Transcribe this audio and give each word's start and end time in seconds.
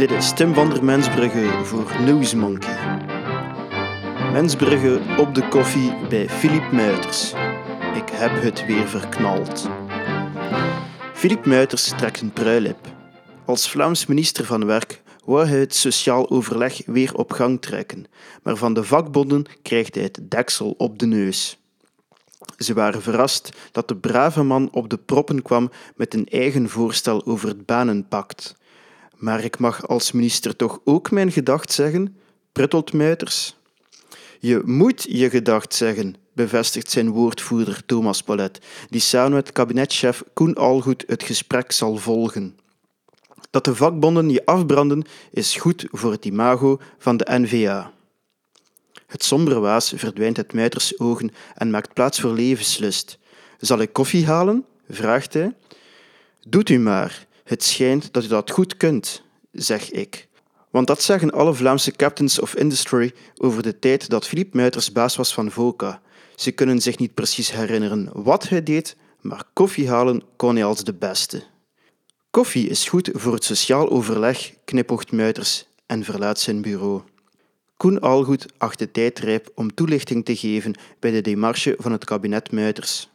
Dit 0.00 0.10
is 0.10 0.32
Tim 0.32 0.54
van 0.54 0.70
der 0.70 0.84
Mensbrugge 0.84 1.64
voor 1.64 2.00
Newsmonkey. 2.00 2.76
Mensbrugge 4.32 5.00
op 5.18 5.34
de 5.34 5.48
koffie 5.48 5.92
bij 6.08 6.28
Philippe 6.28 6.74
Muiters. 6.74 7.32
Ik 7.94 8.08
heb 8.12 8.42
het 8.42 8.66
weer 8.66 8.88
verknald. 8.88 9.68
Philippe 11.12 11.48
Muiters 11.48 11.88
trekt 11.88 12.20
een 12.20 12.32
pruilip. 12.32 12.78
Als 13.44 13.70
Vlaams 13.70 14.06
minister 14.06 14.44
van 14.44 14.66
Werk 14.66 15.02
wou 15.24 15.46
hij 15.46 15.58
het 15.58 15.74
sociaal 15.74 16.30
overleg 16.30 16.82
weer 16.86 17.14
op 17.14 17.32
gang 17.32 17.60
trekken, 17.60 18.06
maar 18.42 18.56
van 18.56 18.74
de 18.74 18.84
vakbonden 18.84 19.44
krijgt 19.62 19.94
hij 19.94 20.04
het 20.04 20.20
deksel 20.22 20.74
op 20.78 20.98
de 20.98 21.06
neus. 21.06 21.58
Ze 22.56 22.74
waren 22.74 23.02
verrast 23.02 23.52
dat 23.72 23.88
de 23.88 23.96
brave 23.96 24.42
man 24.42 24.68
op 24.72 24.90
de 24.90 24.98
proppen 24.98 25.42
kwam 25.42 25.70
met 25.96 26.14
een 26.14 26.26
eigen 26.26 26.68
voorstel 26.68 27.26
over 27.26 27.48
het 27.48 27.66
banenpact. 27.66 28.58
Maar 29.20 29.44
ik 29.44 29.58
mag 29.58 29.88
als 29.88 30.12
minister 30.12 30.56
toch 30.56 30.80
ook 30.84 31.10
mijn 31.10 31.32
gedacht 31.32 31.72
zeggen, 31.72 32.16
pruttelt 32.52 32.92
Muiters. 32.92 33.56
Je 34.38 34.62
moet 34.64 35.06
je 35.08 35.30
gedacht 35.30 35.74
zeggen, 35.74 36.14
bevestigt 36.32 36.90
zijn 36.90 37.10
woordvoerder 37.10 37.82
Thomas 37.86 38.22
Paulet, 38.22 38.60
die 38.88 39.00
samen 39.00 39.32
met 39.32 39.52
kabinetchef 39.52 40.22
Koen 40.32 40.54
Algoed 40.54 41.04
het 41.06 41.22
gesprek 41.22 41.72
zal 41.72 41.96
volgen. 41.96 42.58
Dat 43.50 43.64
de 43.64 43.74
vakbonden 43.74 44.30
je 44.30 44.46
afbranden 44.46 45.04
is 45.30 45.56
goed 45.56 45.86
voor 45.90 46.12
het 46.12 46.24
imago 46.24 46.80
van 46.98 47.16
de 47.16 47.26
NVA. 47.28 47.92
Het 49.06 49.24
sombere 49.24 49.58
waas 49.58 49.92
verdwijnt 49.96 50.36
uit 50.36 50.52
Muiters 50.52 50.98
ogen 50.98 51.30
en 51.54 51.70
maakt 51.70 51.92
plaats 51.92 52.20
voor 52.20 52.32
levenslust. 52.32 53.18
Zal 53.58 53.78
ik 53.78 53.92
koffie 53.92 54.26
halen? 54.26 54.64
vraagt 54.88 55.32
hij. 55.32 55.54
Doet 56.48 56.68
u 56.68 56.78
maar. 56.78 57.28
Het 57.50 57.64
schijnt 57.64 58.12
dat 58.12 58.24
u 58.24 58.26
dat 58.26 58.50
goed 58.50 58.76
kunt, 58.76 59.22
zeg 59.52 59.90
ik. 59.90 60.28
Want 60.70 60.86
dat 60.86 61.02
zeggen 61.02 61.30
alle 61.30 61.54
Vlaamse 61.54 61.90
captains 61.90 62.40
of 62.40 62.54
industry 62.54 63.12
over 63.36 63.62
de 63.62 63.78
tijd 63.78 64.08
dat 64.08 64.26
Philippe 64.26 64.56
Muiters 64.56 64.92
baas 64.92 65.16
was 65.16 65.34
van 65.34 65.50
VOCA. 65.50 66.00
Ze 66.34 66.50
kunnen 66.50 66.80
zich 66.80 66.98
niet 66.98 67.14
precies 67.14 67.52
herinneren 67.52 68.10
wat 68.12 68.48
hij 68.48 68.62
deed, 68.62 68.96
maar 69.20 69.44
koffie 69.52 69.88
halen 69.88 70.22
kon 70.36 70.54
hij 70.54 70.64
als 70.64 70.84
de 70.84 70.94
beste. 70.94 71.42
Koffie 72.30 72.68
is 72.68 72.88
goed 72.88 73.10
voor 73.12 73.32
het 73.32 73.44
sociaal 73.44 73.90
overleg, 73.90 74.54
knipoogt 74.64 75.12
Muiters 75.12 75.66
en 75.86 76.04
verlaat 76.04 76.40
zijn 76.40 76.62
bureau. 76.62 77.02
Koen 77.76 78.00
Algoed 78.00 78.46
acht 78.58 78.78
de 78.78 78.90
tijd 78.90 79.18
rijp 79.18 79.50
om 79.54 79.74
toelichting 79.74 80.24
te 80.24 80.36
geven 80.36 80.74
bij 80.98 81.10
de 81.10 81.20
demarche 81.20 81.74
van 81.78 81.92
het 81.92 82.04
kabinet 82.04 82.52
Muiters. 82.52 83.08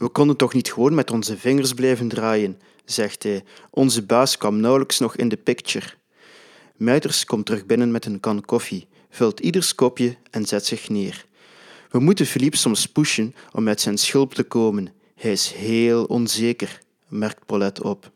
We 0.00 0.08
konden 0.08 0.36
toch 0.36 0.54
niet 0.54 0.72
gewoon 0.72 0.94
met 0.94 1.10
onze 1.10 1.36
vingers 1.36 1.72
blijven 1.72 2.08
draaien, 2.08 2.60
zegt 2.84 3.22
hij. 3.22 3.44
Onze 3.70 4.02
baas 4.02 4.36
kwam 4.36 4.60
nauwelijks 4.60 4.98
nog 4.98 5.16
in 5.16 5.28
de 5.28 5.36
picture. 5.36 5.86
Muiters 6.76 7.24
komt 7.24 7.46
terug 7.46 7.66
binnen 7.66 7.90
met 7.90 8.06
een 8.06 8.20
kan 8.20 8.40
koffie, 8.40 8.86
vult 9.10 9.40
ieders 9.40 9.74
kopje 9.74 10.16
en 10.30 10.46
zet 10.46 10.66
zich 10.66 10.88
neer. 10.88 11.26
We 11.90 11.98
moeten 11.98 12.26
Philippe 12.26 12.56
soms 12.56 12.86
pushen 12.86 13.34
om 13.52 13.68
uit 13.68 13.80
zijn 13.80 13.98
schulp 13.98 14.34
te 14.34 14.42
komen. 14.42 14.92
Hij 15.14 15.32
is 15.32 15.52
heel 15.52 16.04
onzeker, 16.04 16.80
merkt 17.08 17.46
Paulette 17.46 17.82
op. 17.82 18.10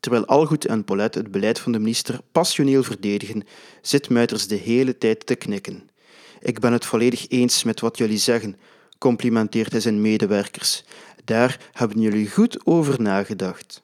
Terwijl 0.00 0.26
Algoed 0.26 0.64
en 0.64 0.84
Paulette 0.84 1.18
het 1.18 1.30
beleid 1.30 1.58
van 1.58 1.72
de 1.72 1.78
minister 1.78 2.20
passioneel 2.32 2.82
verdedigen, 2.82 3.46
zit 3.80 4.08
Muiters 4.08 4.46
de 4.46 4.56
hele 4.56 4.98
tijd 4.98 5.26
te 5.26 5.34
knikken. 5.34 5.88
Ik 6.40 6.60
ben 6.60 6.72
het 6.72 6.84
volledig 6.84 7.28
eens 7.28 7.62
met 7.62 7.80
wat 7.80 7.98
jullie 7.98 8.18
zeggen, 8.18 8.56
complimenteert 9.02 9.72
hij 9.72 9.80
zijn 9.80 10.00
medewerkers. 10.00 10.84
Daar 11.24 11.60
hebben 11.72 12.00
jullie 12.00 12.30
goed 12.30 12.66
over 12.66 13.02
nagedacht. 13.02 13.82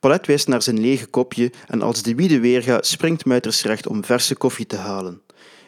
Paulette 0.00 0.26
wijst 0.26 0.48
naar 0.48 0.62
zijn 0.62 0.80
lege 0.80 1.06
kopje 1.06 1.52
en 1.66 1.82
als 1.82 2.02
de 2.02 2.14
wiede 2.14 2.40
weerga 2.40 2.82
springt 2.82 3.24
Muiters 3.24 3.62
recht 3.62 3.86
om 3.86 4.04
verse 4.04 4.36
koffie 4.36 4.66
te 4.66 4.76
halen. 4.76 5.20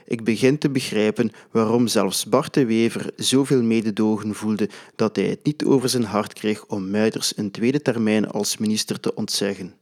Ik 0.04 0.24
begin 0.24 0.58
te 0.58 0.70
begrijpen 0.70 1.32
waarom 1.50 1.86
zelfs 1.86 2.26
Bart 2.26 2.54
de 2.54 2.66
Wever 2.66 3.12
zoveel 3.16 3.62
mededogen 3.62 4.34
voelde 4.34 4.68
dat 4.96 5.16
hij 5.16 5.24
het 5.24 5.44
niet 5.44 5.64
over 5.64 5.88
zijn 5.88 6.04
hart 6.04 6.32
kreeg 6.32 6.66
om 6.66 6.90
Muiters 6.90 7.36
een 7.36 7.50
tweede 7.50 7.82
termijn 7.82 8.28
als 8.28 8.56
minister 8.56 9.00
te 9.00 9.14
ontzeggen. 9.14 9.74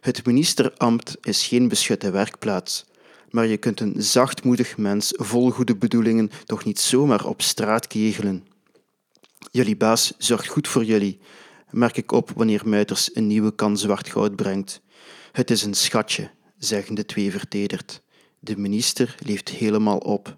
Het 0.00 0.26
ministerambt 0.26 1.16
is 1.20 1.46
geen 1.46 1.68
beschutte 1.68 2.10
werkplaats, 2.10 2.84
maar 3.34 3.46
je 3.46 3.56
kunt 3.56 3.80
een 3.80 3.94
zachtmoedig 3.96 4.76
mens 4.76 5.12
vol 5.16 5.50
goede 5.50 5.76
bedoelingen 5.76 6.30
toch 6.44 6.64
niet 6.64 6.80
zomaar 6.80 7.26
op 7.26 7.42
straat 7.42 7.86
kegelen. 7.86 8.46
Jullie 9.50 9.76
baas 9.76 10.12
zorgt 10.18 10.46
goed 10.46 10.68
voor 10.68 10.84
jullie, 10.84 11.18
merk 11.70 11.96
ik 11.96 12.12
op 12.12 12.30
wanneer 12.30 12.62
Muiters 12.64 13.10
een 13.14 13.26
nieuwe 13.26 13.54
kan 13.54 13.78
zwart 13.78 14.08
goud 14.08 14.36
brengt. 14.36 14.80
Het 15.32 15.50
is 15.50 15.62
een 15.62 15.74
schatje, 15.74 16.30
zeggen 16.58 16.94
de 16.94 17.04
twee 17.04 17.30
vertederd. 17.30 18.02
De 18.38 18.56
minister 18.56 19.14
leeft 19.18 19.48
helemaal 19.48 19.98
op. 19.98 20.36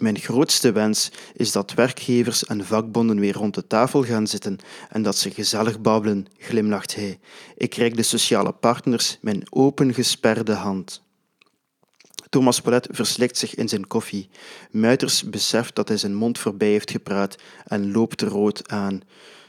Mijn 0.00 0.18
grootste 0.18 0.72
wens 0.72 1.10
is 1.34 1.52
dat 1.52 1.74
werkgevers 1.74 2.44
en 2.44 2.66
vakbonden 2.66 3.20
weer 3.20 3.34
rond 3.34 3.54
de 3.54 3.66
tafel 3.66 4.04
gaan 4.04 4.26
zitten 4.26 4.58
en 4.88 5.02
dat 5.02 5.16
ze 5.16 5.30
gezellig 5.30 5.80
babbelen, 5.80 6.26
glimlacht 6.38 6.94
hij. 6.94 7.18
Ik 7.56 7.74
reik 7.74 7.96
de 7.96 8.02
sociale 8.02 8.52
partners 8.52 9.18
mijn 9.20 9.42
opengesperde 9.50 10.54
hand. 10.54 11.01
Thomas 12.32 12.60
Paulet 12.60 12.88
verslikt 12.90 13.38
zich 13.38 13.54
in 13.54 13.68
zijn 13.68 13.86
koffie. 13.86 14.28
Muiters 14.70 15.24
beseft 15.24 15.74
dat 15.74 15.88
hij 15.88 15.96
zijn 15.96 16.14
mond 16.14 16.38
voorbij 16.38 16.68
heeft 16.68 16.90
gepraat 16.90 17.36
en 17.64 17.92
loopt 17.92 18.22
rood 18.22 18.68
aan. 18.68 19.00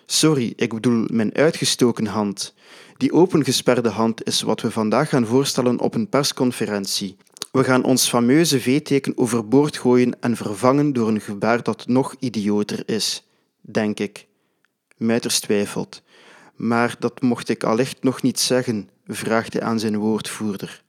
Sorry, 0.06 0.54
ik 0.56 0.74
bedoel 0.74 1.06
mijn 1.08 1.36
uitgestoken 1.36 2.06
hand. 2.06 2.54
Die 2.98 3.14
opengesperde 3.14 3.90
hand 3.90 4.26
is 4.26 4.42
wat 4.42 4.62
we 4.62 4.72
vandaag 4.72 5.10
gaan 5.10 5.26
voorstellen 5.26 5.80
op 5.80 5.96
een 5.96 6.10
persconferentie. 6.10 7.18
We 7.52 7.64
gaan 7.64 7.84
ons 7.84 8.10
fameuze 8.10 8.62
V-teken 8.62 9.18
overboord 9.18 9.78
gooien 9.78 10.20
en 10.20 10.36
vervangen 10.36 10.94
door 10.94 11.08
een 11.08 11.22
gebaar 11.22 11.64
dat 11.64 11.88
nog 11.88 12.16
idioter 12.20 12.84
is, 12.86 13.28
denk 13.62 14.00
ik. 14.00 14.28
Muiters 14.98 15.40
twijfelt. 15.40 16.02
Maar 16.56 16.96
dat 17.00 17.22
mocht 17.22 17.50
ik 17.50 17.64
allicht 17.64 18.04
nog 18.04 18.22
niet 18.22 18.40
zeggen, 18.40 18.90
vraagt 19.06 19.54
hij 19.54 19.62
aan 19.62 19.80
zijn 19.80 19.98
woordvoerder. 19.98 20.84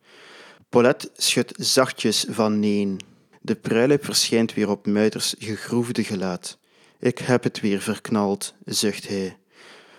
Paulette 0.74 1.10
schudt 1.16 1.52
zachtjes 1.56 2.26
van 2.28 2.60
neen. 2.60 3.00
De 3.40 3.54
pruilip 3.54 4.04
verschijnt 4.04 4.54
weer 4.54 4.68
op 4.68 4.86
Muiters 4.86 5.34
gegroefde 5.38 6.04
gelaat. 6.04 6.58
Ik 6.98 7.18
heb 7.18 7.42
het 7.42 7.60
weer 7.60 7.80
verknald, 7.80 8.54
zucht 8.64 9.08
hij. 9.08 9.36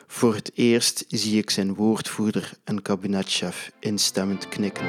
Voor 0.07 0.35
het 0.35 0.51
eerst 0.53 1.05
zie 1.07 1.37
ik 1.37 1.49
zijn 1.49 1.75
woordvoerder 1.75 2.51
en 2.63 2.81
kabinetchef 2.81 3.71
instemmend 3.79 4.49
knikken. 4.49 4.85